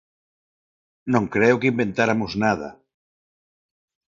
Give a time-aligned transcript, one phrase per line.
[1.13, 2.69] Non creo que inventáramos nada.